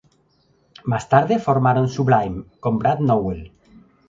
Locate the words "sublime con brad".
1.87-3.01